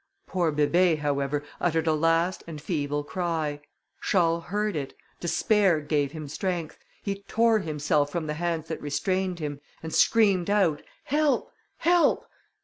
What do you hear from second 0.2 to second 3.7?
Poor Bébé, however, uttered a last and feeble cry;